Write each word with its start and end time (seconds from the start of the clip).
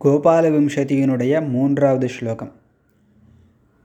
गोपालविंशति 0.00 0.96
मूर्द् 1.46 2.06
श्लोकं 2.08 2.46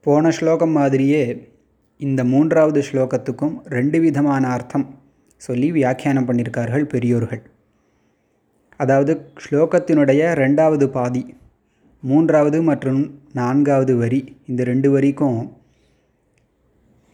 போன 0.06 0.30
ஸ்லோகம் 0.30 0.72
மாதிரியே 0.72 1.52
இந்த 1.98 2.24
மூன்றாவது 2.24 2.84
ஸ்லோகத்துக்கும் 2.92 3.56
ரெண்டு 3.68 4.00
விதமான 4.00 4.48
அர்த்தம் 4.48 5.01
சொல்லி 5.46 5.68
வியாக்கியானம் 5.78 6.28
பண்ணியிருக்கார்கள் 6.28 6.86
பெரியோர்கள். 6.94 7.42
அதாவது 8.84 9.14
ஸ்லோகத்தினுடைய 9.44 10.22
ரெண்டாவது 10.42 10.86
பாதி 10.98 11.24
மூன்றாவது 12.10 12.60
மற்றும் 12.70 13.02
நான்காவது 13.40 13.94
வரி 14.02 14.22
இந்த 14.50 14.62
ரெண்டு 14.70 14.90
வரிக்கும் 14.96 15.40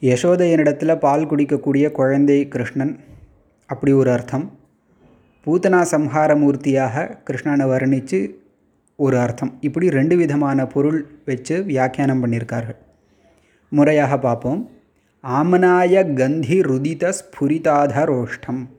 யசோதையனிடத்தில் 0.01 1.01
பால் 1.03 1.27
குடிக்கக்கூடிய 1.29 1.85
குழந்தை 1.99 2.39
கிருஷ்ணன் 2.53 2.93
அப்படி 3.69 3.91
ஒரு 4.01 4.09
அர்த்தம். 4.15 4.45
பூத்தனா 5.45 5.81
சம்ஹார 5.93 6.31
மூர்த்தியாக 6.41 7.05
கிருஷ்ணனை 7.27 7.65
வர்ணித்து 7.73 8.19
ஒரு 8.99 9.17
அர்த்தம். 9.23 9.51
இப்படி 9.67 9.87
ரெண்டு 9.97 10.15
விதமான 10.21 10.67
பொருள் 10.73 10.99
வச்சு 11.29 11.55
வியாக்கியானம் 11.71 12.21
பண்ணியிருக்கார்கள் 12.23 12.79
முறையாக 13.71 14.13
பார்ப்போம். 14.25 14.61
ஆமனாய 15.29 16.01
கந்தி 16.15 16.61
ருதித 16.61 17.13
ஸ்புரிதாதரோஷ்டம். 17.19 18.69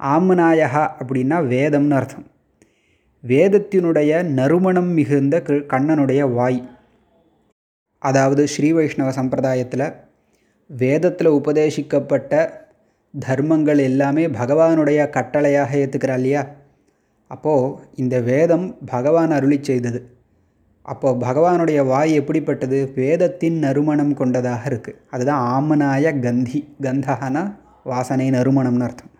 ஆமனாயா 0.00 0.88
அப்படின்னா 0.98 1.38
வேதம்னு 1.52 1.90
அர்த்தம். 1.90 2.26
வேதத்தினுடைய 3.26 4.22
நறுமணம் 4.22 4.88
மிகுந்த 4.88 5.42
கண்ணனுடைய 5.46 6.32
வாய். 6.32 6.68
அதாவது 7.98 8.48
ஸ்ரீ 8.48 8.72
வைஷ்ணவ 8.72 9.10
சம்பிரதாயத்தில் 9.10 9.94
வேதத்தில் 10.66 11.28
உபதேசிக்கப்பட்ட 11.28 12.50
தர்மங்கள் 13.18 13.78
எல்லாமே 13.78 14.26
பகவானுடைய 14.26 15.00
கட்டளையாக 15.16 15.70
ஏற்றுக்கிறா 15.82 16.14
இல்லையா? 16.14 16.46
அப்போது 17.26 17.76
இந்த 17.94 18.20
வேதம் 18.20 18.78
பகவான் 18.86 19.30
அருளி 19.30 19.58
செய்தது. 19.62 20.15
அப்போது 20.92 21.20
பகவானுடைய 21.26 21.80
வாய் 21.86 22.12
எப்படிப்பட்டது? 22.12 22.78
வேதத்தின் 22.96 23.58
நறுமணம் 23.58 24.14
கொண்டதாக 24.14 24.68
இருக்குது 24.70 24.98
அதுதான் 25.10 25.42
ஆமனாய 25.56 26.12
கந்தி. 26.24 26.58
கந்தகனா 26.82 27.42
வாசனை 27.84 28.26
நறுமணம்னு 28.30 28.86
அர்த்தம். 28.86 29.10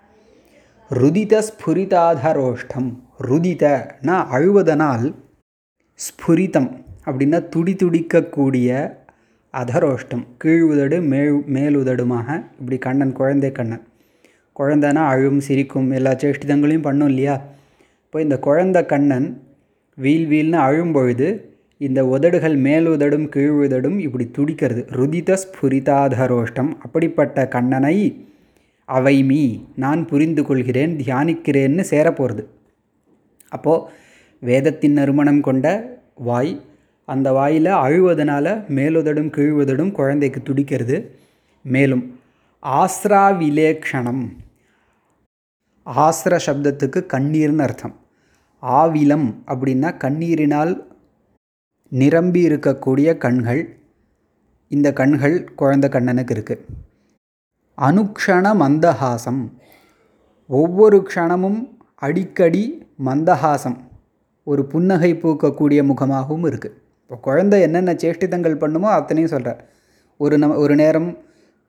ருதித 0.90 1.34
ஸ்புரிதாதரோஷ்டம். 1.48 2.88
ருதிதனா 3.28 4.16
அழுவதனால் 4.36 5.06
ஸ்புரிதம் 5.98 6.70
அப்படின்னா 7.06 7.38
துடி 7.48 7.74
துடிக்கக்கூடிய 7.82 8.68
அதரோஷ்டம். 9.54 10.24
கீழ் 10.38 10.64
உதடு 10.70 10.96
மேல் 11.12 11.36
மேலுதடுமாக 11.54 12.28
இப்படி 12.58 12.78
கண்ணன் 12.86 13.12
குழந்தை 13.12 13.50
கண்ணன். 13.52 13.84
குழந்தைனா 14.56 15.02
அழும் 15.12 15.40
சிரிக்கும் 15.40 15.90
எல்லா 15.90 16.12
சேஷ்டிதங்களையும் 16.22 16.86
பண்ணும் 16.88 17.08
இல்லையா? 17.08 17.36
இப்போ 18.04 18.18
இந்த 18.26 18.36
குழந்தை 18.38 18.82
கண்ணன் 18.92 19.28
வீல் 19.98 20.26
வீல்னு 20.32 20.58
அழும்பொழுது 20.58 21.28
இந்த 21.80 22.06
உதடுகள் 22.06 22.56
மேல் 22.56 22.86
உதடும் 22.88 23.28
கீழ் 23.28 23.56
உதடும் 23.64 23.98
இப்படி 23.98 24.26
துடிக்கிறது. 24.26 24.82
ருதித 24.90 25.38
ஸ்புரிதாதரோஷ்டம் 25.42 26.70
அப்படிப்பட்ட 26.78 27.48
கண்ணனை 27.48 27.96
அவை 28.84 29.24
மீ 29.24 29.58
நான் 29.76 30.06
புரிந்து 30.06 30.42
கொள்கிறேன் 30.44 30.96
தியானிக்கிறேன்னு 30.96 31.84
சேரப்போகிறது 31.90 32.44
அப்போது 33.48 33.88
வேதத்தின் 34.42 34.92
நறுமணம் 34.92 35.40
கொண்ட 35.40 35.66
வாய் 36.14 36.60
அந்த 37.04 37.32
வாயில் 37.32 37.70
அழுவதனால 37.84 38.46
மேலுதடும் 38.76 39.30
கீழ்வதடும் 39.36 39.92
குழந்தைக்கு 39.92 40.42
துடிக்கிறது. 40.42 40.96
மேலும் 41.64 42.04
ஆஸ்ரா 42.62 43.24
விலேக்ஷணம் 43.42 44.24
ஆஸ்ர 45.86 46.34
சப்தத்துக்கு 46.46 47.00
கண்ணீர்னு 47.14 47.64
அர்த்தம். 47.68 47.96
ஆவிலம் 48.62 49.28
அப்படின்னா 49.46 49.90
கண்ணீரினால் 50.04 50.72
நிரம்பி 51.92 52.48
இருக்கக்கூடிய 52.48 53.18
கண்கள் 53.18 53.78
இந்த 54.68 54.92
கண்கள் 54.92 55.36
குழந்தை 55.54 55.88
கண்ணனுக்கு 55.90 56.34
இருக்குது 56.34 56.64
அனுக்ஷண 57.78 58.44
மந்தஹாசம். 58.62 59.42
ஒவ்வொரு 60.46 61.06
க்ஷணமும் 61.08 61.60
அடிக்கடி 61.94 62.88
மந்தஹாசம் 63.04 63.76
ஒரு 64.44 64.66
புன்னகை 64.66 65.14
பூக்கக்கூடிய 65.14 65.80
முகமாகவும் 65.90 66.46
இருக்குது 66.50 66.76
இப்போ 67.02 67.16
குழந்தை 67.20 67.60
என்னென்ன 67.60 67.92
சேஷ்டிதங்கள் 67.92 68.60
பண்ணுமோ 68.62 68.88
அத்தனையும் 68.90 69.32
சொல்கிறார் 69.32 69.64
ஒரு 70.16 70.38
நம் 70.38 70.56
ஒரு 70.56 70.74
நேரம் 70.74 71.08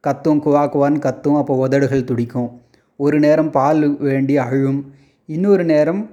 கத்தும் 0.04 0.42
குவா 0.46 0.64
குவான்னு 0.74 1.00
கத்தும் 1.06 1.38
அப்போ 1.38 1.54
உதடுகள் 1.56 2.04
துடிக்கும். 2.04 2.62
ஒரு 2.96 3.20
நேரம் 3.20 3.52
பால் 3.52 3.98
வேண்டி 3.98 4.38
அழும். 4.38 4.94
இன்னொரு 5.26 5.64
நேரம் 5.64 6.04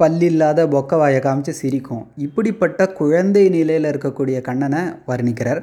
பல்லில்லாத 0.00 0.60
பொக்கவாயை 0.74 1.18
காமிச்சு 1.24 1.52
சிரிக்கும். 1.60 2.04
இப்படிப்பட்ட 2.26 2.86
குழந்தை 3.00 3.44
நிலையில் 3.56 3.88
இருக்கக்கூடிய 3.90 4.36
கண்ணனை 4.48 4.82
வர்ணிக்கிறார். 5.10 5.60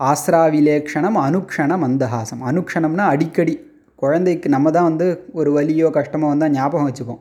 ஆஸ்ராவிலேக்ஷணம் 0.00 1.18
அனுக்ஷணம் 1.26 1.82
மந்தஹாசம் 1.84 2.40
அனுக்ஷணம்னா 2.50 3.04
அடிக்கடி 3.14 3.54
குழந்தைக்கு 4.02 4.48
நம்ம 4.54 4.70
தான் 4.76 4.88
வந்து 4.90 5.06
ஒரு 5.38 5.50
வலியோ 5.56 5.88
கஷ்டமோ 5.96 6.28
வந்தால் 6.30 6.54
ஞாபகம் 6.56 6.88
வச்சுப்போம் 6.88 7.20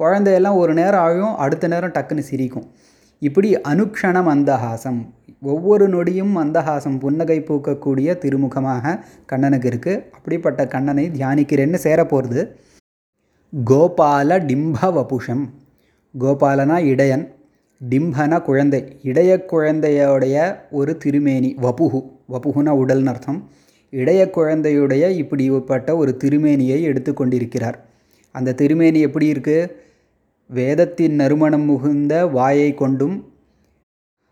குழந்தையெல்லாம் 0.00 0.60
ஒரு 0.62 0.72
நேரம் 0.78 1.02
ஆகும் 1.06 1.34
அடுத்த 1.44 1.68
நேரம் 1.72 1.94
டக்குன்னு 1.96 2.24
சிரிக்கும். 2.30 2.66
இப்படி 3.22 3.48
அனுக்ஷண 3.72 4.16
மந்தஹாசம் 4.28 5.00
ஒவ்வொரு 5.52 5.84
நொடியும் 5.94 6.32
மந்தஹாசம் 6.38 6.96
புன்னகை 7.02 7.38
பூக்கக்கூடிய 7.48 8.18
திருமுகமாக 8.22 8.94
கண்ணனுக்கு 9.30 9.68
இருக்குது 9.70 10.02
அப்படிப்பட்ட 10.16 10.64
கண்ணனை 10.74 11.04
தியானிக்கிறேன்னு 11.16 11.80
சேரப்போகிறது 11.86 12.42
கோபால 13.52 14.38
டிம்ப 14.48 14.90
வபுஷம் 14.96 15.44
கோபாலனா 16.20 16.76
இடையன் 16.84 17.34
டிம்பன 17.90 18.42
குழந்தை. 18.42 19.00
இடைய 19.02 19.46
குழந்தையோடைய 19.52 20.56
ஒரு 20.70 20.96
திருமேனி 20.96 21.56
வபுகு 21.62 22.00
வபுகுனா 22.28 22.72
உடல்னு 22.82 23.08
அர்த்தம். 23.08 23.48
இடைய 23.90 24.30
குழந்தையுடைய 24.34 25.10
இப்படிப்பட்ட 25.10 25.96
ஒரு 25.96 26.16
திருமேனியை 26.24 26.78
எடுத்துக்கொண்டிருக்கிறார் 26.82 27.78
அந்த 28.32 28.52
திருமேனி 28.52 29.00
எப்படி 29.00 29.32
இருக்குது 29.32 29.70
வேதத்தின் 30.46 31.14
நறுமணம் 31.14 31.64
முகுந்த 31.64 32.26
வாயை 32.26 32.74
கொண்டும் 32.74 33.16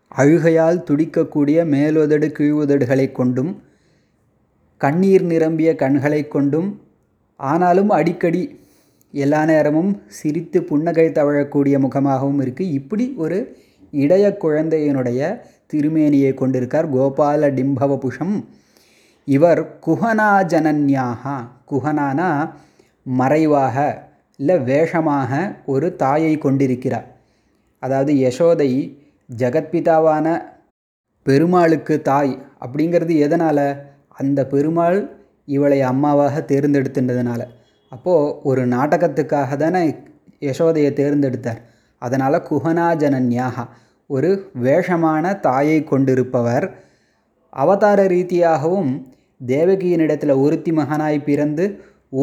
அழுகையால் 0.07 0.83
துடிக்கக்கூடிய 0.89 1.65
மேலுதடு 1.65 2.27
கீழுதடுகளை 2.37 3.11
கொண்டும் 3.11 3.61
கண்ணீர் 4.77 5.23
நிரம்பிய 5.23 5.75
கண்களை 5.75 6.27
கொண்டும் 6.27 6.81
ஆனாலும் 7.35 7.89
அடிக்கடி 7.89 8.59
எல்லா 9.13 9.45
நேரமும் 9.45 9.91
சிரித்து 10.07 10.63
புன்னகை 10.63 11.07
தவழக்கூடிய 11.07 11.75
முகமாகவும் 11.85 12.39
இருக்குது 12.41 12.75
இப்படி 12.79 13.13
ஒரு 13.17 13.37
இடைய 13.91 14.37
குழந்தையினுடைய 14.43 15.39
திருமேனியை 15.73 16.31
கொண்டிருக்கார் 16.33 16.87
கோபால 16.95 17.49
டிம்பவபுஷம். 17.57 18.35
இவர் 19.27 19.61
குஹனா 19.85 20.29
ஜனன்யாக 20.53 21.23
குஹனானா 21.71 22.29
மறைவாக 23.05 23.77
இல்லை 24.39 24.57
வேஷமாக 24.59 25.55
ஒரு 25.65 25.95
தாயை 25.95 26.37
கொண்டிருக்கிறார். 26.37 27.07
அதாவது 27.79 28.13
யசோதை 28.13 28.69
ஜெகத்பிதாவான 29.29 30.27
பெருமாளுக்கு 31.23 32.01
தாய் 32.01 32.33
அப்படிங்கிறது 32.65 33.17
எதனால்? 33.17 33.65
அந்த 34.09 34.39
பெருமாள் 34.47 34.99
இவளை 35.45 35.81
அம்மாவாக 35.81 36.45
தேர்ந்தெடுத்துன்றதுனால. 36.51 37.41
அப்போது 37.91 38.35
ஒரு 38.43 38.61
நாடகத்துக்காக 38.67 39.55
தானே 39.55 39.81
யசோதையை 40.47 40.91
தேர்ந்தெடுத்தார். 40.99 41.59
அதனால் 42.01 42.45
குஹனாஜனன்யாகா 42.49 43.63
ஒரு 44.09 44.29
வேஷமான 44.63 45.39
தாயை 45.39 45.79
கொண்டிருப்பவர். 45.83 46.65
அவதார 47.53 47.99
ரீதியாகவும் 48.07 48.91
தேவகியினிடத்தில் 49.47 50.41
ஒருத்தி 50.41 50.71
மகனாய் 50.71 51.19
பிறந்து 51.23 51.65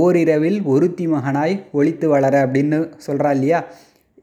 ஓரிரவில் 0.01 0.59
ஒருத்தி 0.65 1.07
மகனாய் 1.07 1.55
ஒழித்து 1.73 2.09
வளர 2.09 2.35
அப்படின்னு 2.47 2.79
சொல்கிறா 3.07 3.31
இல்லையா? 3.31 3.61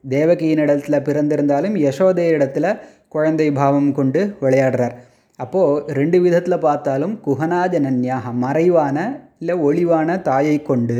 தேவகியினிடத்தில் 0.09 1.06
பிறந்திருந்தாலும் 1.07 1.75
யசோதையிடத்தில் 1.86 2.69
குழந்தை 3.07 3.48
பாவம் 3.51 3.91
கொண்டு 3.94 4.21
விளையாடுறார். 4.41 4.95
அப்போது 5.39 5.94
ரெண்டு 5.94 6.18
விதத்தில் 6.21 6.63
பார்த்தாலும் 6.68 7.15
குஹனாஜனன்யாக 7.25 8.33
மறைவான 8.44 8.98
இல்லை 9.39 9.56
ஒளிவான 9.59 10.21
தாயை 10.21 10.57
கொண்டு 10.62 11.00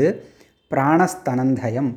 பிராணஸ்தனந்தயம். 0.74 1.90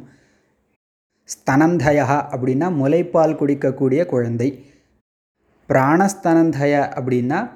ஸ்தனந்தயா 1.29 2.05
அப்படின்னா 2.35 2.67
முலைப்பால் 2.81 3.35
குடிக்கக்கூடிய 3.35 4.05
குழந்தை. 4.05 4.65
பிராணஸ்தனந்தய 5.69 6.73
அப்படின்னா 6.99 7.49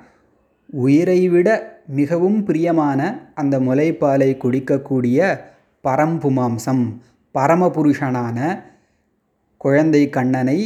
உயிரை 0.71 1.29
விட 1.29 1.47
மிகவும் 1.87 2.43
பிரியமான 2.43 3.31
அந்த 3.35 3.59
முலைப்பாலை 3.59 4.29
குடிக்கக்கூடிய 4.43 5.39
பரம்புமாம்சம் 5.83 6.83
பரமபுருஷனான 7.33 8.63
குழந்தை 9.57 10.09
கண்ணனை 10.09 10.59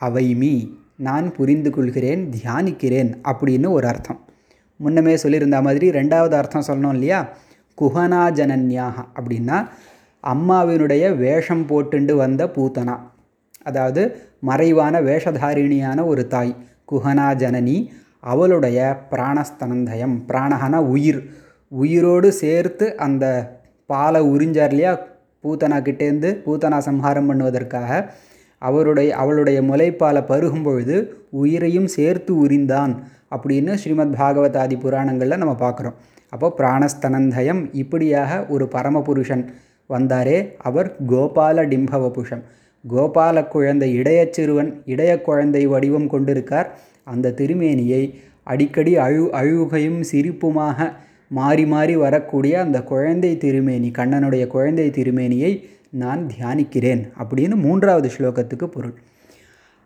அவைமி 0.00 0.54
நான் 0.96 1.32
புரிந்து 1.32 1.70
கொள்கிறேன் 1.70 2.30
தியானிக்கிறேன் 2.30 3.10
அப்படின்னு 3.32 3.70
ஒரு 3.70 3.86
அர்த்தம். 3.86 4.20
முன்னமே 4.76 5.14
சொல்லியிருந்த 5.14 5.62
மாதிரி 5.62 5.90
ரெண்டாவது 5.90 6.32
அர்த்தம் 6.32 6.66
சொல்லணும் 6.66 6.92
இல்லையா? 6.92 7.36
குஹனா 7.78 8.22
ஜனன்யாக 8.38 8.96
அப்படின்னா 9.16 9.58
அம்மாவினுடைய 10.24 11.04
வேஷம் 11.16 11.64
போட்டுண்டு 11.68 12.12
வந்த 12.16 12.42
பூத்தனா. 12.46 12.94
அதாவது 13.62 14.02
மறைவான 14.40 15.00
வேஷதாரிணியான 15.00 16.06
ஒரு 16.06 16.22
தாய் 16.26 16.52
குஹனா 16.92 17.26
ஜனனி 17.34 17.76
அவளுடைய 18.32 18.78
பிராணஸ்தனந்தயம் 19.10 20.14
பிராணகனா 20.28 20.78
உயிர். 20.94 21.20
உயிரோடு 21.72 22.32
சேர்த்து 22.32 22.86
அந்த 22.96 23.24
பாலை 23.90 24.20
உறிஞ்சார் 24.32 24.72
இல்லையா? 24.74 24.92
பூத்தனா 25.44 25.78
கிட்டேருந்து 25.82 26.30
பூத்தனா 26.44 26.78
சம்ஹாரம் 26.78 27.28
பண்ணுவதற்காக 27.30 27.90
அவருடைய 28.62 29.16
அவளுடைய 29.16 29.62
முலைப்பாலை 29.62 30.22
பருகும் 30.26 30.62
பொழுது 30.62 30.96
உயிரையும் 31.30 31.88
சேர்த்து 31.96 32.32
உரிந்தான் 32.44 32.92
அப்படின்னு 33.30 33.72
ஸ்ரீமத் 33.74 34.16
பாகவதாதி 34.20 34.76
புராணங்களில் 34.80 35.42
நம்ம 35.42 35.54
பார்க்குறோம் 35.60 35.96
அப்போ 36.34 36.48
பிராணஸ்தனந்தயம் 36.58 37.62
இப்படியாக 37.82 38.32
ஒரு 38.54 38.64
பரமபுருஷன் 38.74 39.44
வந்தாரே 39.90 40.38
அவர் 40.68 40.88
கோபால 41.12 41.56
டிம்பவபுஷம். 41.72 42.42
கோபால 42.84 43.36
குழந்தை 43.48 43.88
இடையச்சிறுவன் 44.00 44.70
இடைய 44.92 45.12
குழந்தை 45.20 45.62
வடிவம் 45.72 46.08
கொண்டிருக்கார். 46.12 46.68
அந்த 47.12 47.34
திருமேனியை 47.40 48.02
அடிக்கடி 48.52 48.92
அழு 49.06 49.24
அழுகையும் 49.40 50.00
சிரிப்புமாக 50.12 50.78
மாறி 51.38 51.64
மாறி 51.66 51.94
வரக்கூடிய 51.96 52.54
அந்த 52.60 52.78
குழந்தை 52.92 53.32
திருமேனி 53.44 53.90
கண்ணனுடைய 53.98 54.44
குழந்தை 54.46 54.86
திருமேனியை 54.98 55.52
நான் 56.02 56.22
தியானிக்கிறேன் 56.32 57.02
அப்படின்னு 57.22 57.56
மூன்றாவது 57.66 58.08
ஸ்லோகத்துக்கு 58.16 58.68
பொருள். 58.76 58.94